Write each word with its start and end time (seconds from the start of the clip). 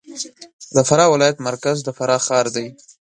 د 0.75 0.77
فراه 0.87 1.11
ولایت 1.13 1.37
مرکز 1.47 1.77
د 1.83 1.89
فراه 1.97 2.21
ښار 2.25 2.45
دی 2.55 2.67